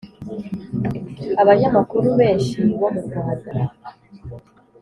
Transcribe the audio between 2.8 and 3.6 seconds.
murwanda